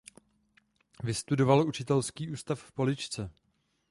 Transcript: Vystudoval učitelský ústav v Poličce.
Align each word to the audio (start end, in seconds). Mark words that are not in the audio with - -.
Vystudoval 1.03 1.67
učitelský 1.67 2.31
ústav 2.31 2.59
v 2.61 2.71
Poličce. 2.71 3.31